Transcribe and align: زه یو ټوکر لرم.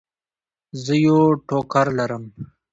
زه 0.83 0.93
یو 1.05 1.19
ټوکر 1.47 1.87
لرم. 1.97 2.23